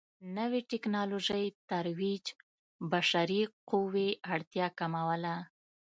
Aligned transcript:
د 0.03 0.03
نوې 0.37 0.61
ټکنالوژۍ 0.71 1.45
ترویج 1.69 2.25
بشري 2.91 3.41
قوې 3.69 4.09
اړتیا 4.33 4.67
کموله. 4.79 5.35